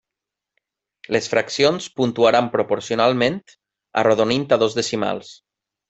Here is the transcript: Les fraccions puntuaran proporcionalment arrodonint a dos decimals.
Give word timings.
Les 1.15 1.27
fraccions 1.33 1.91
puntuaran 2.01 2.49
proporcionalment 2.57 3.39
arrodonint 4.05 4.49
a 4.51 4.61
dos 4.65 4.81
decimals. 4.83 5.35